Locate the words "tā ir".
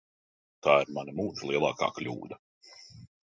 0.67-0.89